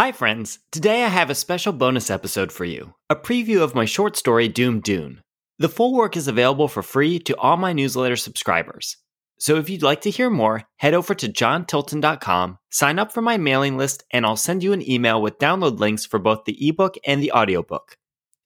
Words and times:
Hi, 0.00 0.12
friends. 0.12 0.60
Today 0.72 1.04
I 1.04 1.08
have 1.08 1.28
a 1.28 1.34
special 1.34 1.74
bonus 1.74 2.08
episode 2.08 2.50
for 2.52 2.64
you 2.64 2.94
a 3.10 3.14
preview 3.14 3.60
of 3.60 3.74
my 3.74 3.84
short 3.84 4.16
story, 4.16 4.48
Doomed 4.48 4.82
Dune. 4.82 5.20
The 5.58 5.68
full 5.68 5.92
work 5.92 6.16
is 6.16 6.26
available 6.26 6.68
for 6.68 6.82
free 6.82 7.18
to 7.18 7.36
all 7.36 7.58
my 7.58 7.74
newsletter 7.74 8.16
subscribers. 8.16 8.96
So 9.38 9.56
if 9.56 9.68
you'd 9.68 9.82
like 9.82 10.00
to 10.00 10.10
hear 10.10 10.30
more, 10.30 10.62
head 10.78 10.94
over 10.94 11.14
to 11.14 11.28
jontilton.com, 11.28 12.56
sign 12.70 12.98
up 12.98 13.12
for 13.12 13.20
my 13.20 13.36
mailing 13.36 13.76
list, 13.76 14.04
and 14.10 14.24
I'll 14.24 14.36
send 14.36 14.62
you 14.62 14.72
an 14.72 14.90
email 14.90 15.20
with 15.20 15.38
download 15.38 15.80
links 15.80 16.06
for 16.06 16.18
both 16.18 16.46
the 16.46 16.56
ebook 16.66 16.94
and 17.04 17.22
the 17.22 17.32
audiobook. 17.32 17.98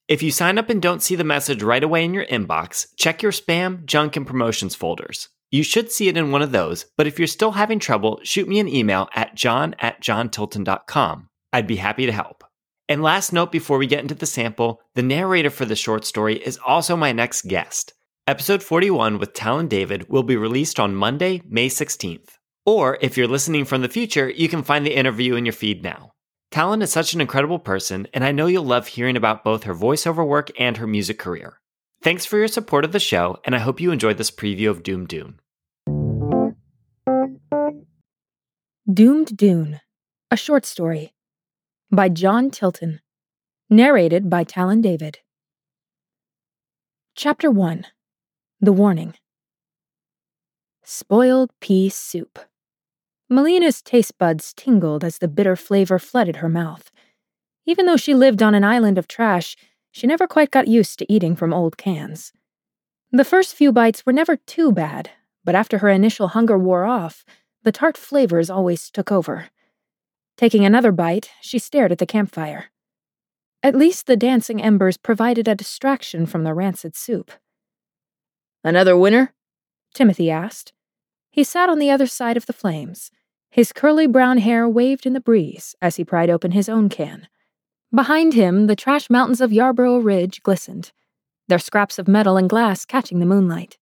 If 0.08 0.24
you 0.24 0.32
sign 0.32 0.58
up 0.58 0.70
and 0.70 0.82
don't 0.82 1.04
see 1.04 1.14
the 1.14 1.22
message 1.22 1.62
right 1.62 1.84
away 1.84 2.04
in 2.04 2.14
your 2.14 2.26
inbox, 2.26 2.88
check 2.96 3.22
your 3.22 3.30
spam, 3.30 3.84
junk, 3.84 4.16
and 4.16 4.26
promotions 4.26 4.74
folders. 4.74 5.28
You 5.52 5.62
should 5.62 5.92
see 5.92 6.08
it 6.08 6.16
in 6.16 6.32
one 6.32 6.42
of 6.42 6.50
those, 6.50 6.86
but 6.96 7.06
if 7.06 7.16
you're 7.16 7.28
still 7.28 7.52
having 7.52 7.78
trouble, 7.78 8.18
shoot 8.24 8.48
me 8.48 8.58
an 8.58 8.66
email 8.66 9.08
at 9.14 9.36
jon 9.36 9.76
at 9.78 10.02
jontilton.com. 10.02 11.28
I'd 11.54 11.68
be 11.68 11.76
happy 11.76 12.04
to 12.04 12.10
help. 12.10 12.42
And 12.88 13.00
last 13.00 13.32
note 13.32 13.52
before 13.52 13.78
we 13.78 13.86
get 13.86 14.00
into 14.00 14.16
the 14.16 14.26
sample 14.26 14.80
the 14.96 15.04
narrator 15.04 15.50
for 15.50 15.64
the 15.64 15.76
short 15.76 16.04
story 16.04 16.34
is 16.34 16.58
also 16.66 16.96
my 16.96 17.12
next 17.12 17.42
guest. 17.46 17.94
Episode 18.26 18.60
41 18.60 19.20
with 19.20 19.34
Talon 19.34 19.68
David 19.68 20.08
will 20.08 20.24
be 20.24 20.36
released 20.36 20.80
on 20.80 20.96
Monday, 20.96 21.42
May 21.46 21.68
16th. 21.68 22.38
Or 22.66 22.98
if 23.00 23.16
you're 23.16 23.28
listening 23.28 23.66
from 23.66 23.82
the 23.82 23.88
future, 23.88 24.28
you 24.28 24.48
can 24.48 24.64
find 24.64 24.84
the 24.84 24.96
interview 24.96 25.36
in 25.36 25.46
your 25.46 25.52
feed 25.52 25.84
now. 25.84 26.10
Talon 26.50 26.82
is 26.82 26.90
such 26.90 27.14
an 27.14 27.20
incredible 27.20 27.60
person, 27.60 28.08
and 28.12 28.24
I 28.24 28.32
know 28.32 28.46
you'll 28.46 28.64
love 28.64 28.88
hearing 28.88 29.16
about 29.16 29.44
both 29.44 29.62
her 29.62 29.74
voiceover 29.74 30.26
work 30.26 30.50
and 30.58 30.76
her 30.78 30.88
music 30.88 31.20
career. 31.20 31.60
Thanks 32.02 32.26
for 32.26 32.36
your 32.36 32.48
support 32.48 32.84
of 32.84 32.90
the 32.90 32.98
show, 32.98 33.38
and 33.44 33.54
I 33.54 33.60
hope 33.60 33.80
you 33.80 33.92
enjoyed 33.92 34.18
this 34.18 34.32
preview 34.32 34.70
of 34.70 34.82
Doomed 34.82 35.06
Dune. 35.06 35.38
Doomed 38.92 39.36
Dune, 39.36 39.80
a 40.32 40.36
short 40.36 40.66
story 40.66 41.13
by 41.94 42.08
Jon 42.08 42.50
Tilton. 42.50 43.00
Narrated 43.70 44.28
by 44.28 44.44
Talon 44.44 44.80
David. 44.80 45.18
Chapter 47.14 47.50
1 47.50 47.86
The 48.60 48.72
Warning 48.72 49.14
Spoiled 50.82 51.50
pea 51.60 51.88
soup. 51.88 52.38
Melina's 53.28 53.80
taste 53.80 54.18
buds 54.18 54.52
tingled 54.52 55.04
as 55.04 55.18
the 55.18 55.28
bitter 55.28 55.56
flavor 55.56 55.98
flooded 55.98 56.36
her 56.36 56.48
mouth. 56.48 56.90
Even 57.64 57.86
though 57.86 57.96
she 57.96 58.14
lived 58.14 58.42
on 58.42 58.54
an 58.54 58.64
island 58.64 58.98
of 58.98 59.06
trash, 59.06 59.56
she 59.90 60.06
never 60.06 60.26
quite 60.26 60.50
got 60.50 60.68
used 60.68 60.98
to 60.98 61.12
eating 61.12 61.36
from 61.36 61.54
old 61.54 61.76
cans. 61.76 62.32
The 63.12 63.24
first 63.24 63.54
few 63.54 63.72
bites 63.72 64.04
were 64.04 64.12
never 64.12 64.36
too 64.36 64.72
bad, 64.72 65.10
but 65.44 65.54
after 65.54 65.78
her 65.78 65.88
initial 65.88 66.28
hunger 66.28 66.58
wore 66.58 66.84
off, 66.84 67.24
the 67.62 67.72
tart 67.72 67.96
flavors 67.96 68.50
always 68.50 68.90
took 68.90 69.12
over. 69.12 69.50
Taking 70.36 70.64
another 70.64 70.92
bite, 70.92 71.30
she 71.40 71.58
stared 71.58 71.92
at 71.92 71.98
the 71.98 72.06
campfire. 72.06 72.70
At 73.62 73.76
least 73.76 74.06
the 74.06 74.16
dancing 74.16 74.60
embers 74.60 74.96
provided 74.96 75.48
a 75.48 75.54
distraction 75.54 76.26
from 76.26 76.44
the 76.44 76.52
rancid 76.52 76.96
soup. 76.96 77.30
Another 78.62 78.96
winner? 78.96 79.32
Timothy 79.94 80.30
asked. 80.30 80.72
He 81.30 81.44
sat 81.44 81.68
on 81.68 81.78
the 81.78 81.90
other 81.90 82.06
side 82.06 82.36
of 82.36 82.46
the 82.46 82.52
flames. 82.52 83.10
His 83.50 83.72
curly 83.72 84.06
brown 84.06 84.38
hair 84.38 84.68
waved 84.68 85.06
in 85.06 85.12
the 85.12 85.20
breeze 85.20 85.76
as 85.80 85.96
he 85.96 86.04
pried 86.04 86.30
open 86.30 86.50
his 86.50 86.68
own 86.68 86.88
can. 86.88 87.28
Behind 87.94 88.34
him, 88.34 88.66
the 88.66 88.74
trash 88.74 89.08
mountains 89.08 89.40
of 89.40 89.52
Yarborough 89.52 89.98
Ridge 89.98 90.42
glistened, 90.42 90.90
their 91.46 91.60
scraps 91.60 91.98
of 91.98 92.08
metal 92.08 92.36
and 92.36 92.50
glass 92.50 92.84
catching 92.84 93.20
the 93.20 93.26
moonlight. 93.26 93.78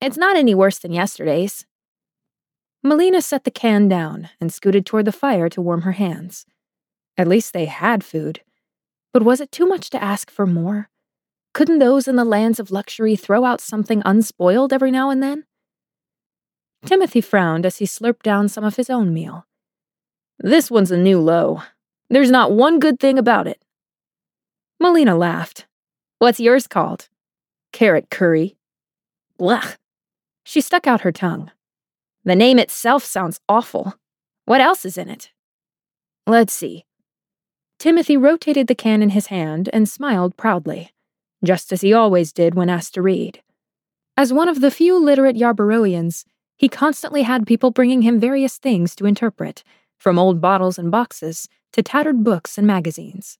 It's 0.00 0.16
not 0.16 0.36
any 0.36 0.54
worse 0.54 0.78
than 0.78 0.92
yesterday's, 0.92 1.64
Melina 2.86 3.22
set 3.22 3.44
the 3.44 3.50
can 3.50 3.88
down 3.88 4.28
and 4.38 4.52
scooted 4.52 4.84
toward 4.84 5.06
the 5.06 5.12
fire 5.12 5.48
to 5.48 5.62
warm 5.62 5.82
her 5.82 5.92
hands. 5.92 6.44
At 7.16 7.26
least 7.26 7.54
they 7.54 7.64
had 7.64 8.04
food. 8.04 8.42
But 9.10 9.22
was 9.22 9.40
it 9.40 9.50
too 9.50 9.64
much 9.64 9.88
to 9.90 10.02
ask 10.02 10.30
for 10.30 10.46
more? 10.46 10.90
Couldn't 11.54 11.78
those 11.78 12.06
in 12.06 12.16
the 12.16 12.26
lands 12.26 12.60
of 12.60 12.70
luxury 12.70 13.16
throw 13.16 13.46
out 13.46 13.62
something 13.62 14.02
unspoiled 14.04 14.70
every 14.70 14.90
now 14.90 15.08
and 15.08 15.22
then? 15.22 15.44
Timothy 16.84 17.22
frowned 17.22 17.64
as 17.64 17.78
he 17.78 17.86
slurped 17.86 18.22
down 18.22 18.50
some 18.50 18.64
of 18.64 18.76
his 18.76 18.90
own 18.90 19.14
meal. 19.14 19.46
This 20.38 20.70
one's 20.70 20.90
a 20.90 20.98
new 20.98 21.18
low. 21.20 21.62
There's 22.10 22.30
not 22.30 22.52
one 22.52 22.80
good 22.80 23.00
thing 23.00 23.18
about 23.18 23.46
it. 23.46 23.64
Melina 24.78 25.16
laughed. 25.16 25.66
What's 26.18 26.38
yours 26.38 26.66
called? 26.66 27.08
Carrot 27.72 28.10
curry. 28.10 28.56
Blech. 29.40 29.76
She 30.42 30.60
stuck 30.60 30.86
out 30.86 31.00
her 31.00 31.12
tongue. 31.12 31.50
The 32.24 32.34
name 32.34 32.58
itself 32.58 33.04
sounds 33.04 33.40
awful. 33.48 33.94
What 34.46 34.60
else 34.60 34.84
is 34.84 34.96
in 34.96 35.08
it? 35.08 35.30
Let's 36.26 36.52
see. 36.52 36.84
Timothy 37.78 38.16
rotated 38.16 38.66
the 38.66 38.74
can 38.74 39.02
in 39.02 39.10
his 39.10 39.26
hand 39.26 39.68
and 39.72 39.88
smiled 39.88 40.36
proudly, 40.36 40.90
just 41.44 41.72
as 41.72 41.82
he 41.82 41.92
always 41.92 42.32
did 42.32 42.54
when 42.54 42.70
asked 42.70 42.94
to 42.94 43.02
read. 43.02 43.42
As 44.16 44.32
one 44.32 44.48
of 44.48 44.60
the 44.60 44.70
few 44.70 44.98
literate 44.98 45.36
Yarboroughians, 45.36 46.24
he 46.56 46.68
constantly 46.68 47.22
had 47.22 47.46
people 47.46 47.70
bringing 47.70 48.02
him 48.02 48.20
various 48.20 48.58
things 48.58 48.94
to 48.96 49.06
interpret, 49.06 49.62
from 49.98 50.18
old 50.18 50.40
bottles 50.40 50.78
and 50.78 50.90
boxes 50.90 51.48
to 51.72 51.82
tattered 51.82 52.24
books 52.24 52.56
and 52.56 52.66
magazines. 52.66 53.38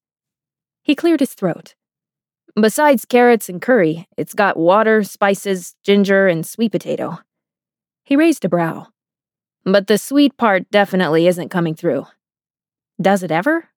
He 0.83 0.95
cleared 0.95 1.21
his 1.21 1.35
throat. 1.35 1.75
Besides 2.61 3.05
carrots 3.05 3.49
and 3.49 3.63
curry, 3.63 4.07
it's 4.17 4.35
got 4.35 4.57
water, 4.57 5.03
spices, 5.05 5.75
ginger, 5.83 6.27
and 6.29 6.45
sweet 6.45 6.73
potato. 6.73 7.19
He 8.05 8.17
raised 8.17 8.45
a 8.45 8.49
brow. 8.49 8.89
But 9.65 9.87
the 9.87 9.99
sweet 9.99 10.37
part 10.37 10.71
definitely 10.71 11.27
isn't 11.27 11.49
coming 11.49 11.75
through. 11.75 12.07
Does 13.01 13.23
it 13.23 13.31
ever? 13.31 13.71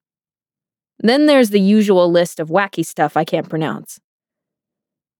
Then 1.00 1.26
there's 1.26 1.50
the 1.50 1.62
usual 1.62 2.12
list 2.12 2.40
of 2.40 2.50
wacky 2.50 2.86
stuff 2.86 3.16
I 3.16 3.24
can't 3.24 3.50
pronounce. 3.50 4.00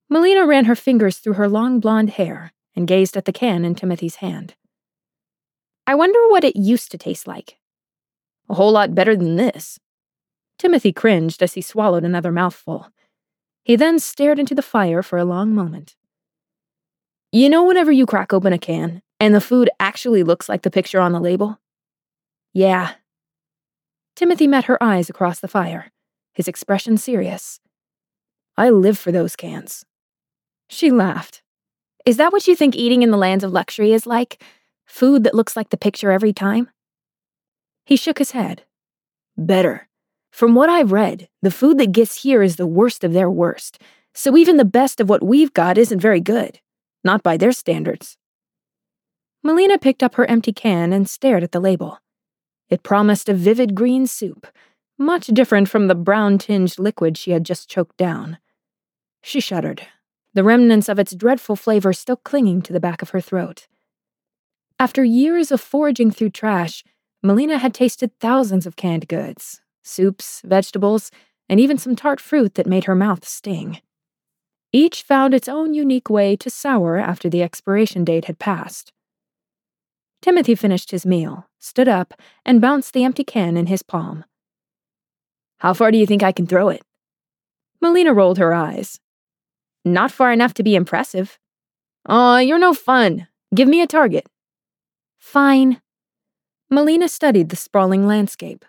Melina 0.10 0.46
ran 0.46 0.66
her 0.66 0.76
fingers 0.76 1.18
through 1.18 1.34
her 1.34 1.48
long 1.48 1.80
blonde 1.80 2.12
hair 2.12 2.54
and 2.76 2.88
gazed 2.88 3.18
at 3.18 3.26
the 3.26 3.34
can 3.34 3.66
in 3.66 3.76
Timothy's 3.76 4.16
hand. 4.16 4.56
I 5.86 5.96
wonder 5.96 6.20
what 6.28 6.44
it 6.44 6.56
used 6.56 6.92
to 6.92 6.98
taste 6.98 7.28
like. 7.28 7.58
A 8.50 8.56
whole 8.56 8.72
lot 8.72 8.96
better 8.96 9.16
than 9.16 9.36
this. 9.36 9.80
Timothy 10.58 10.92
cringed 10.92 11.42
as 11.42 11.54
he 11.54 11.62
swallowed 11.62 12.04
another 12.04 12.32
mouthful. 12.32 12.90
He 13.64 13.76
then 13.76 14.00
stared 14.00 14.40
into 14.40 14.56
the 14.56 14.62
fire 14.62 15.04
for 15.04 15.18
a 15.18 15.26
long 15.26 15.54
moment. 15.54 15.96
You 17.34 17.50
know, 17.50 17.66
whenever 17.66 17.92
you 17.92 18.06
crack 18.06 18.32
open 18.32 18.54
a 18.54 18.58
can 18.58 19.02
and 19.20 19.36
the 19.36 19.42
food 19.42 19.70
actually 19.82 20.24
looks 20.24 20.48
like 20.48 20.62
the 20.62 20.72
picture 20.72 21.02
on 21.02 21.12
the 21.12 21.20
label? 21.20 21.60
Yeah. 22.54 22.94
Timothy 24.16 24.48
met 24.48 24.66
her 24.66 24.82
eyes 24.82 25.10
across 25.10 25.42
the 25.42 25.50
fire, 25.50 25.92
his 26.34 26.48
expression 26.48 26.96
serious. 26.96 27.60
I 28.56 28.70
live 28.70 28.98
for 28.98 29.12
those 29.12 29.36
cans. 29.36 29.84
She 30.70 30.90
laughed. 30.90 31.44
Is 32.06 32.16
that 32.16 32.32
what 32.32 32.48
you 32.48 32.56
think 32.56 32.78
eating 32.78 33.04
in 33.04 33.12
the 33.12 33.18
lands 33.18 33.44
of 33.44 33.52
luxury 33.52 33.92
is 33.92 34.06
like? 34.06 34.42
Food 34.86 35.26
that 35.26 35.36
looks 35.36 35.58
like 35.58 35.70
the 35.70 35.78
picture 35.78 36.12
every 36.12 36.32
time? 36.32 36.70
He 37.86 37.98
shook 37.98 38.20
his 38.20 38.32
head. 38.32 38.64
Better. 39.36 39.90
From 40.32 40.56
what 40.56 40.70
I've 40.70 40.94
read, 40.94 41.28
the 41.42 41.52
food 41.52 41.78
that 41.80 41.92
gets 41.92 42.24
here 42.24 42.42
is 42.42 42.56
the 42.56 42.66
worst 42.66 43.04
of 43.04 43.12
their 43.12 43.30
worst, 43.30 43.82
so 44.14 44.38
even 44.38 44.56
the 44.56 44.66
best 44.66 45.02
of 45.02 45.10
what 45.10 45.22
we've 45.22 45.54
got 45.54 45.78
isn't 45.78 46.00
very 46.00 46.22
good 46.22 46.62
not 47.04 47.24
by 47.24 47.38
their 47.38 47.52
standards. 47.52 48.18
Melina 49.44 49.78
picked 49.78 50.04
up 50.04 50.16
her 50.16 50.26
empty 50.26 50.52
can 50.52 50.92
and 50.92 51.08
stared 51.10 51.44
at 51.44 51.52
the 51.52 51.60
label. 51.60 52.00
It 52.70 52.84
promised 52.84 53.30
a 53.30 53.34
vivid 53.34 53.76
green 53.76 54.08
soup, 54.08 54.48
much 54.98 55.28
different 55.28 55.70
from 55.70 55.88
the 55.88 55.96
brown 55.96 56.38
tinged 56.38 56.80
liquid 56.80 57.18
she 57.18 57.32
had 57.32 57.44
just 57.44 57.70
choked 57.70 57.98
down. 57.98 58.40
She 59.22 59.40
shuddered, 59.40 59.88
the 60.34 60.44
remnants 60.44 60.90
of 60.90 61.00
its 61.00 61.16
dreadful 61.16 61.56
flavor 61.56 61.94
still 61.94 62.18
clinging 62.18 62.62
to 62.64 62.74
the 62.74 62.80
back 62.80 63.02
of 63.02 63.12
her 63.12 63.22
throat. 63.22 63.68
After 64.80 65.04
years 65.04 65.52
of 65.52 65.62
foraging 65.62 66.12
through 66.12 66.32
trash, 66.32 66.84
Melina 67.24 67.58
had 67.58 67.74
tasted 67.74 68.12
thousands 68.20 68.66
of 68.66 68.76
canned 68.76 69.08
goods 69.08 69.62
soups, 69.84 70.42
vegetables, 70.46 71.10
and 71.48 71.62
even 71.62 71.78
some 71.78 71.96
tart 71.96 72.20
fruit 72.20 72.56
that 72.56 72.68
made 72.68 72.84
her 72.84 72.96
mouth 72.96 73.26
sting. 73.26 73.80
Each 74.78 75.02
found 75.02 75.34
its 75.34 75.48
own 75.48 75.74
unique 75.74 76.08
way 76.08 76.36
to 76.36 76.52
sour 76.52 76.98
after 76.98 77.32
the 77.32 77.42
expiration 77.42 78.06
date 78.06 78.26
had 78.26 78.38
passed. 78.38 78.94
Timothy 80.22 80.54
finished 80.54 80.92
his 80.92 81.04
meal, 81.04 81.50
stood 81.58 81.88
up, 81.88 82.14
and 82.46 82.62
bounced 82.62 82.94
the 82.94 83.04
empty 83.04 83.24
can 83.24 83.58
in 83.58 83.66
his 83.66 83.82
palm. 83.82 84.24
How 85.62 85.74
far 85.74 85.90
do 85.90 85.98
you 85.98 86.06
think 86.06 86.22
I 86.22 86.32
can 86.32 86.46
throw 86.46 86.70
it? 86.70 86.84
Melina 87.82 88.14
rolled 88.14 88.38
her 88.38 88.54
eyes. 88.54 89.00
Not 89.84 90.12
far 90.12 90.32
enough 90.32 90.54
to 90.54 90.64
be 90.64 90.76
impressive. 90.76 91.40
Aw, 92.06 92.38
you're 92.42 92.60
no 92.60 92.76
fun. 92.76 93.28
Give 93.56 93.68
me 93.68 93.82
a 93.82 93.88
target. 93.88 94.28
Fine. 95.18 95.82
Melina 96.70 97.10
studied 97.10 97.50
the 97.50 97.56
sprawling 97.56 98.06
landscape. 98.06 98.64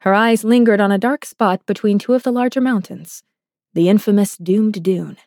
Her 0.00 0.12
eyes 0.12 0.44
lingered 0.44 0.82
on 0.82 0.92
a 0.92 0.98
dark 0.98 1.24
spot 1.24 1.64
between 1.64 1.98
two 1.98 2.12
of 2.12 2.24
the 2.24 2.30
larger 2.30 2.60
mountains 2.60 3.22
the 3.78 3.88
infamous 3.88 4.36
Doomed 4.36 4.82
Dune. 4.82 5.18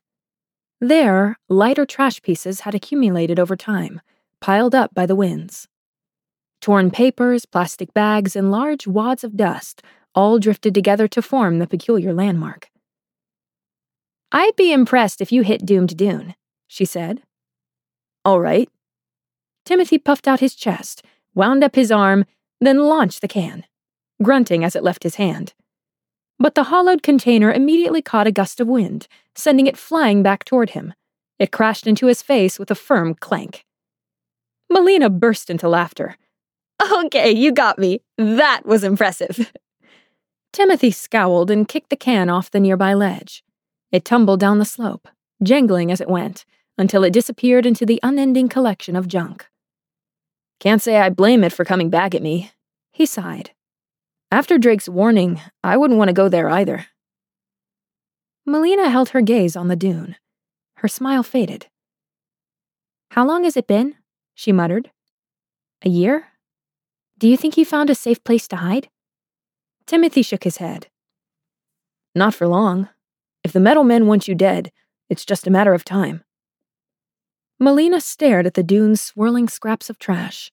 There, 0.82 1.38
lighter 1.48 1.86
trash 1.86 2.22
pieces 2.22 2.60
had 2.60 2.76
accumulated 2.76 3.40
over 3.40 3.56
time, 3.56 4.02
piled 4.42 4.76
up 4.76 4.94
by 4.94 5.06
the 5.06 5.16
winds. 5.16 5.70
Torn 6.60 6.92
papers, 6.92 7.46
plastic 7.46 7.94
bags, 7.94 8.36
and 8.36 8.52
large 8.52 8.86
wads 8.86 9.24
of 9.24 9.38
dust 9.38 9.82
all 10.14 10.38
drifted 10.38 10.76
together 10.76 11.08
to 11.08 11.22
form 11.22 11.60
the 11.60 11.66
peculiar 11.66 12.14
landmark. 12.14 12.70
I'd 14.34 14.58
be 14.58 14.74
impressed 14.74 15.22
if 15.22 15.32
you 15.32 15.44
hit 15.44 15.66
Doomed 15.66 15.96
Dune, 15.96 16.36
she 16.68 16.84
said. 16.84 17.22
All 18.26 18.42
right. 18.42 18.68
Timothy 19.64 19.98
puffed 19.98 20.28
out 20.28 20.42
his 20.42 20.56
chest, 20.56 21.06
wound 21.34 21.64
up 21.64 21.78
his 21.78 21.90
arm, 21.90 22.26
then 22.60 22.80
launched 22.80 23.22
the 23.22 23.30
can, 23.30 23.64
grunting 24.22 24.66
as 24.66 24.76
it 24.76 24.84
left 24.84 25.04
his 25.04 25.16
hand. 25.16 25.54
But 26.42 26.56
the 26.56 26.64
hollowed 26.64 27.04
container 27.04 27.54
immediately 27.54 28.02
caught 28.02 28.26
a 28.26 28.32
gust 28.32 28.60
of 28.60 28.68
wind, 28.68 29.08
sending 29.36 29.68
it 29.68 29.78
flying 29.78 30.24
back 30.24 30.44
toward 30.44 30.72
him. 30.72 30.96
It 31.38 31.52
crashed 31.52 31.86
into 31.86 32.08
his 32.08 32.24
face 32.24 32.58
with 32.58 32.72
a 32.72 32.76
firm 32.76 33.14
clank. 33.14 33.64
Melina 34.68 35.12
burst 35.12 35.52
into 35.52 35.70
laughter. 35.70 36.18
Okay, 36.82 37.30
you 37.30 37.52
got 37.52 37.78
me. 37.78 38.02
That 38.18 38.66
was 38.66 38.84
impressive. 38.84 39.54
Timothy 40.52 40.90
scowled 40.90 41.52
and 41.52 41.68
kicked 41.68 41.92
the 41.92 41.96
can 41.96 42.28
off 42.28 42.50
the 42.50 42.60
nearby 42.60 42.96
ledge. 42.96 43.44
It 43.92 44.04
tumbled 44.04 44.40
down 44.40 44.58
the 44.58 44.66
slope, 44.66 45.08
jangling 45.44 45.92
as 45.92 46.02
it 46.02 46.10
went, 46.10 46.44
until 46.76 47.04
it 47.04 47.14
disappeared 47.14 47.68
into 47.68 47.86
the 47.86 48.00
unending 48.02 48.50
collection 48.50 48.96
of 48.96 49.08
junk. 49.08 49.46
Can't 50.60 50.82
say 50.82 50.98
I 50.98 51.12
blame 51.12 51.44
it 51.44 51.54
for 51.54 51.66
coming 51.66 51.92
back 51.92 52.16
at 52.16 52.24
me. 52.24 52.52
He 52.92 53.06
sighed. 53.06 53.52
After 54.34 54.58
Drake's 54.58 54.88
warning, 54.88 55.42
I 55.62 55.76
wouldn't 55.76 55.98
want 55.98 56.08
to 56.08 56.14
go 56.14 56.30
there 56.30 56.50
either. 56.50 56.86
Melina 58.46 58.90
held 58.90 59.10
her 59.10 59.22
gaze 59.22 59.58
on 59.58 59.68
the 59.68 59.76
dune. 59.76 60.16
Her 60.76 60.88
smile 60.88 61.22
faded. 61.22 61.68
How 63.12 63.26
long 63.26 63.44
has 63.44 63.58
it 63.58 63.68
been? 63.68 63.96
she 64.34 64.54
muttered. 64.54 64.90
A 65.84 65.90
year? 65.90 66.28
Do 67.18 67.28
you 67.28 67.36
think 67.36 67.58
you 67.58 67.66
found 67.66 67.90
a 67.90 67.96
safe 67.96 68.24
place 68.24 68.48
to 68.48 68.56
hide? 68.56 68.90
Timothy 69.86 70.22
shook 70.22 70.46
his 70.46 70.58
head. 70.58 70.88
Not 72.16 72.34
for 72.34 72.48
long. 72.48 72.88
If 73.44 73.52
the 73.52 73.60
metal 73.60 73.84
men 73.84 74.08
want 74.08 74.30
you 74.30 74.36
dead, 74.36 74.72
it's 75.10 75.26
just 75.26 75.46
a 75.46 75.52
matter 75.52 75.74
of 75.74 75.84
time. 75.84 76.24
Melina 77.60 78.00
stared 78.00 78.48
at 78.48 78.54
the 78.54 78.64
dune's 78.64 79.02
swirling 79.02 79.50
scraps 79.50 79.90
of 79.90 80.00
trash. 80.00 80.52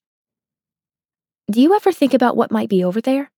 Do 1.48 1.60
you 1.60 1.74
ever 1.74 1.92
think 1.92 2.12
about 2.12 2.36
what 2.36 2.50
might 2.50 2.68
be 2.68 2.82
over 2.82 3.00
there? 3.00 3.30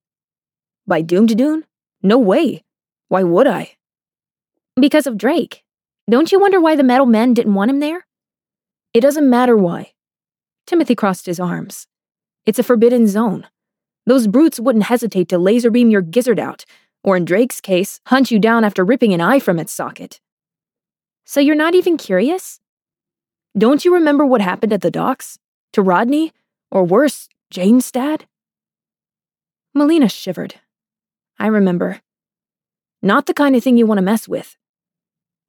By 0.90 1.02
Doomed 1.02 1.38
Dune? 1.38 1.66
No 2.02 2.18
way. 2.18 2.64
Why 3.06 3.22
would 3.22 3.46
I? 3.46 3.76
Because 4.74 5.06
of 5.06 5.16
Drake. 5.16 5.62
Don't 6.10 6.32
you 6.32 6.40
wonder 6.40 6.60
why 6.60 6.74
the 6.74 6.82
metal 6.82 7.06
men 7.06 7.32
didn't 7.32 7.54
want 7.54 7.70
him 7.70 7.78
there? 7.78 8.08
It 8.92 9.00
doesn't 9.00 9.30
matter 9.30 9.56
why. 9.56 9.92
Timothy 10.66 10.96
crossed 10.96 11.26
his 11.26 11.38
arms. 11.38 11.86
It's 12.44 12.58
a 12.58 12.64
forbidden 12.64 13.06
zone. 13.06 13.46
Those 14.04 14.26
brutes 14.26 14.58
wouldn't 14.58 14.86
hesitate 14.86 15.28
to 15.28 15.38
laser 15.38 15.70
beam 15.70 15.90
your 15.90 16.02
gizzard 16.02 16.40
out, 16.40 16.64
or 17.04 17.16
in 17.16 17.24
Drake's 17.24 17.60
case, 17.60 18.00
hunt 18.06 18.32
you 18.32 18.40
down 18.40 18.64
after 18.64 18.84
ripping 18.84 19.14
an 19.14 19.20
eye 19.20 19.38
from 19.38 19.60
its 19.60 19.72
socket. 19.72 20.20
So 21.24 21.38
you're 21.38 21.54
not 21.54 21.76
even 21.76 21.98
curious? 21.98 22.58
Don't 23.56 23.84
you 23.84 23.94
remember 23.94 24.26
what 24.26 24.40
happened 24.40 24.72
at 24.72 24.80
the 24.80 24.90
docks? 24.90 25.38
To 25.74 25.82
Rodney? 25.82 26.32
Or 26.72 26.82
worse, 26.82 27.28
Jane's 27.48 27.92
dad? 27.92 28.26
Melina 29.72 30.08
shivered. 30.08 30.56
I 31.40 31.46
remember. 31.46 32.02
Not 33.02 33.24
the 33.24 33.34
kind 33.34 33.56
of 33.56 33.64
thing 33.64 33.78
you 33.78 33.86
want 33.86 33.96
to 33.96 34.02
mess 34.02 34.28
with. 34.28 34.58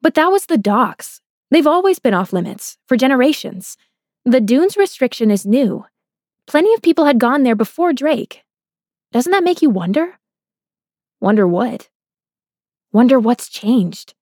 But 0.01 0.13
that 0.13 0.31
was 0.31 0.45
the 0.45 0.57
docks. 0.57 1.19
They've 1.51 1.67
always 1.67 1.99
been 1.99 2.13
off 2.13 2.31
limits, 2.31 2.77
for 2.87 2.95
generations. 2.95 3.77
The 4.23 4.39
dunes 4.39 4.77
restriction 4.77 5.29
is 5.29 5.45
new. 5.45 5.85
Plenty 6.47 6.73
of 6.73 6.81
people 6.81 7.05
had 7.05 7.19
gone 7.19 7.43
there 7.43 7.55
before 7.55 7.91
Drake. 7.91 8.43
Doesn't 9.11 9.33
that 9.33 9.43
make 9.43 9.61
you 9.61 9.69
wonder? 9.69 10.17
Wonder 11.19 11.45
what? 11.45 11.89
Wonder 12.93 13.19
what's 13.19 13.49
changed. 13.49 14.13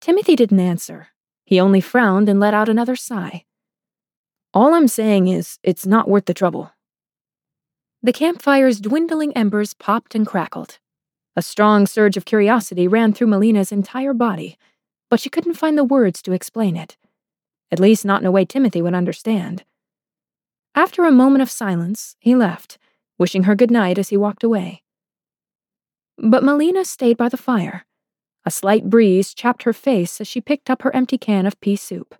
Timothy 0.00 0.34
didn't 0.34 0.58
answer. 0.58 1.08
He 1.44 1.60
only 1.60 1.80
frowned 1.80 2.28
and 2.28 2.40
let 2.40 2.54
out 2.54 2.68
another 2.68 2.96
sigh. 2.96 3.44
All 4.52 4.74
I'm 4.74 4.88
saying 4.88 5.28
is, 5.28 5.58
it's 5.62 5.86
not 5.86 6.08
worth 6.08 6.26
the 6.26 6.34
trouble. 6.34 6.72
The 8.04 8.12
campfire's 8.12 8.80
dwindling 8.80 9.32
embers 9.32 9.72
popped 9.72 10.14
and 10.14 10.26
crackled. 10.26 10.78
A 11.36 11.40
strong 11.40 11.86
surge 11.86 12.18
of 12.18 12.26
curiosity 12.26 12.86
ran 12.86 13.14
through 13.14 13.28
Melina's 13.28 13.72
entire 13.72 14.12
body, 14.12 14.58
but 15.08 15.20
she 15.20 15.30
couldn't 15.30 15.54
find 15.54 15.78
the 15.78 15.84
words 15.84 16.20
to 16.20 16.32
explain 16.32 16.76
it. 16.76 16.98
At 17.70 17.80
least, 17.80 18.04
not 18.04 18.20
in 18.20 18.26
a 18.26 18.30
way 18.30 18.44
Timothy 18.44 18.82
would 18.82 18.92
understand. 18.92 19.64
After 20.74 21.06
a 21.06 21.10
moment 21.10 21.40
of 21.40 21.50
silence, 21.50 22.14
he 22.20 22.34
left, 22.34 22.76
wishing 23.16 23.44
her 23.44 23.54
good 23.54 23.70
night 23.70 23.96
as 23.96 24.10
he 24.10 24.18
walked 24.18 24.44
away. 24.44 24.82
But 26.18 26.44
Melina 26.44 26.84
stayed 26.84 27.16
by 27.16 27.30
the 27.30 27.38
fire. 27.38 27.86
A 28.44 28.50
slight 28.50 28.90
breeze 28.90 29.32
chapped 29.32 29.62
her 29.62 29.72
face 29.72 30.20
as 30.20 30.28
she 30.28 30.42
picked 30.42 30.68
up 30.68 30.82
her 30.82 30.94
empty 30.94 31.16
can 31.16 31.46
of 31.46 31.58
pea 31.62 31.76
soup. 31.76 32.14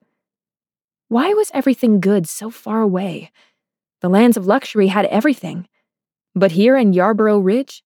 Why 1.08 1.34
was 1.34 1.50
everything 1.52 2.00
good 2.00 2.26
so 2.26 2.48
far 2.48 2.80
away? 2.80 3.30
The 4.00 4.08
lands 4.08 4.38
of 4.38 4.46
luxury 4.46 4.86
had 4.86 5.04
everything. 5.06 5.68
But 6.34 6.52
here 6.52 6.76
in 6.76 6.92
Yarborough 6.92 7.38
Ridge, 7.38 7.82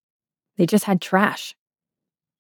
they 0.57 0.67
just 0.67 0.85
had 0.85 1.01
trash. 1.01 1.55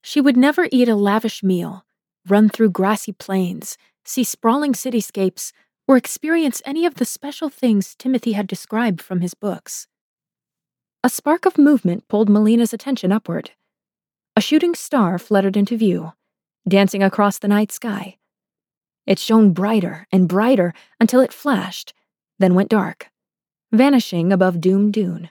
She 0.02 0.20
would 0.20 0.36
never 0.36 0.68
eat 0.72 0.88
a 0.88 0.96
lavish 0.96 1.42
meal, 1.42 1.84
run 2.26 2.48
through 2.48 2.70
grassy 2.70 3.12
plains, 3.12 3.76
see 4.04 4.24
sprawling 4.24 4.72
cityscapes, 4.72 5.52
or 5.86 5.96
experience 5.96 6.62
any 6.64 6.86
of 6.86 6.94
the 6.94 7.04
special 7.04 7.48
things 7.48 7.94
Timothy 7.94 8.32
had 8.32 8.46
described 8.46 9.00
from 9.00 9.20
his 9.20 9.34
books. 9.34 9.86
A 11.04 11.08
spark 11.08 11.46
of 11.46 11.58
movement 11.58 12.08
pulled 12.08 12.28
Melina's 12.28 12.72
attention 12.72 13.12
upward. 13.12 13.52
A 14.36 14.40
shooting 14.40 14.74
star 14.74 15.18
fluttered 15.18 15.56
into 15.56 15.76
view, 15.76 16.12
dancing 16.66 17.02
across 17.02 17.38
the 17.38 17.48
night 17.48 17.72
sky. 17.72 18.18
It 19.06 19.18
shone 19.18 19.52
brighter 19.52 20.06
and 20.12 20.28
brighter 20.28 20.74
until 21.00 21.20
it 21.20 21.32
flashed, 21.32 21.94
then 22.38 22.54
went 22.54 22.68
dark, 22.68 23.10
vanishing 23.72 24.32
above 24.32 24.60
Doomed 24.60 24.92
Dune. 24.92 25.30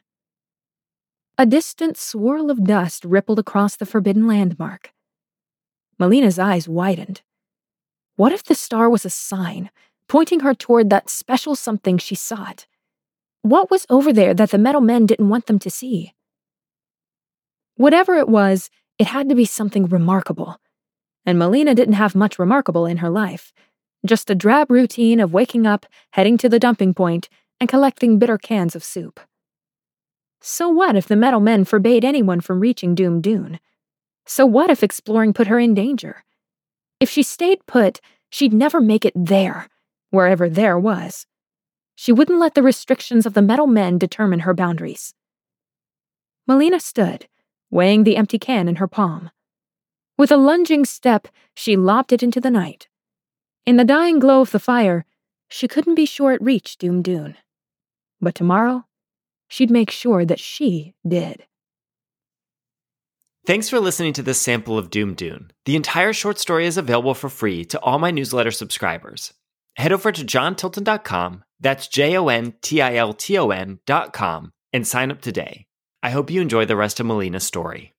A 1.39 1.45
distant 1.45 1.97
swirl 1.97 2.49
of 2.49 2.63
dust 2.63 3.05
rippled 3.05 3.37
across 3.37 3.75
the 3.75 3.85
forbidden 3.85 4.25
landmark. 4.25 4.91
Melina's 5.99 6.39
eyes 6.39 6.67
widened. 6.67 7.21
What 8.15 8.31
if 8.31 8.43
the 8.43 8.55
star 8.55 8.89
was 8.89 9.05
a 9.05 9.11
sign, 9.11 9.69
pointing 10.09 10.39
her 10.39 10.55
toward 10.55 10.89
that 10.89 11.11
special 11.11 11.55
something 11.55 11.99
she 11.99 12.15
sought? 12.15 12.65
What 13.43 13.69
was 13.69 13.85
over 13.87 14.11
there 14.11 14.33
that 14.33 14.49
the 14.49 14.57
metal 14.57 14.81
men 14.81 15.05
didn't 15.05 15.29
want 15.29 15.45
them 15.45 15.59
to 15.59 15.69
see? 15.69 16.15
Whatever 17.75 18.15
it 18.15 18.27
was, 18.27 18.71
it 18.97 19.05
had 19.05 19.29
to 19.29 19.35
be 19.35 19.45
something 19.45 19.85
remarkable. 19.85 20.59
And 21.23 21.37
Melina 21.37 21.75
didn't 21.75 22.01
have 22.01 22.15
much 22.15 22.39
remarkable 22.39 22.87
in 22.87 22.97
her 22.97 23.11
life. 23.11 23.53
Just 24.03 24.31
a 24.31 24.35
drab 24.35 24.71
routine 24.71 25.19
of 25.19 25.33
waking 25.33 25.67
up, 25.67 25.85
heading 26.13 26.39
to 26.39 26.49
the 26.49 26.57
dumping 26.57 26.95
point, 26.95 27.29
and 27.59 27.69
collecting 27.69 28.17
bitter 28.17 28.39
cans 28.39 28.75
of 28.75 28.83
soup. 28.83 29.19
So 30.41 30.69
what 30.69 30.95
if 30.95 31.07
the 31.07 31.15
metal 31.15 31.39
men 31.39 31.65
forbade 31.65 32.05
anyone 32.05 32.41
from 32.41 32.59
reaching 32.59 32.95
Doomed 32.95 33.23
Dune? 33.23 33.59
So 34.25 34.45
what 34.45 34.69
if 34.69 34.83
exploring 34.83 35.33
put 35.33 35.47
her 35.47 35.59
in 35.59 35.73
danger? 35.73 36.23
If 36.99 37.09
she 37.09 37.23
stayed 37.23 37.65
put, 37.65 38.01
she'd 38.29 38.53
never 38.53 38.81
make 38.81 39.05
it 39.05 39.13
there, 39.15 39.67
wherever 40.09 40.49
there 40.49 40.77
was. 40.77 41.25
She 41.95 42.11
wouldn't 42.11 42.39
let 42.39 42.53
the 42.53 42.63
restrictions 42.63 43.25
of 43.25 43.33
the 43.33 43.41
metal 43.41 43.67
men 43.67 43.97
determine 43.97 44.41
her 44.41 44.53
boundaries. 44.53 45.13
Melina 46.45 46.79
stood, 46.79 47.27
weighing 47.69 48.03
the 48.03 48.15
empty 48.15 48.37
can 48.39 48.67
in 48.67 48.75
her 48.75 48.87
palm. 48.87 49.31
With 50.17 50.31
a 50.31 50.37
lunging 50.37 50.85
step, 50.85 51.27
she 51.55 51.75
lopped 51.75 52.11
it 52.11 52.23
into 52.23 52.39
the 52.39 52.51
night. 52.51 52.87
In 53.65 53.77
the 53.77 53.83
dying 53.83 54.19
glow 54.19 54.41
of 54.41 54.51
the 54.51 54.59
fire, 54.59 55.05
she 55.49 55.67
couldn't 55.67 55.95
be 55.95 56.05
sure 56.05 56.31
it 56.31 56.41
reached 56.41 56.79
Doomed 56.79 57.03
Dune. 57.03 57.35
But 58.21 58.35
tomorrow, 58.35 58.85
she'd 59.47 59.71
make 59.71 59.91
sure 59.91 60.25
that 60.25 60.39
she 60.39 60.93
did. 61.07 61.43
Thanks 63.45 63.69
for 63.69 63.79
listening 63.79 64.11
to 64.13 64.21
this 64.21 64.41
sample 64.41 64.77
of 64.77 64.89
Doomed 64.89 65.15
Dune. 65.15 65.51
The 65.65 65.77
entire 65.77 66.11
short 66.11 66.37
story 66.37 66.65
is 66.65 66.77
available 66.77 67.13
for 67.13 67.29
free 67.29 67.63
to 67.65 67.79
all 67.79 67.97
my 67.97 68.11
newsletter 68.11 68.51
subscribers. 68.51 69.33
Head 69.77 69.93
over 69.93 70.11
to 70.11 70.25
jontilton.com, 70.25 71.43
that's 71.59 71.87
J 71.87 72.17
O 72.17 72.27
N 72.27 72.55
T 72.61 72.81
I 72.81 72.95
L 72.95 73.13
T 73.13 73.37
O 73.37 73.51
N.com, 73.51 74.51
and 74.73 74.85
sign 74.85 75.11
up 75.11 75.21
today. 75.21 75.65
I 76.03 76.09
hope 76.09 76.29
you 76.29 76.41
enjoy 76.41 76.65
the 76.65 76.75
rest 76.75 76.99
of 76.99 77.05
Melina's 77.05 77.45
story. 77.45 77.95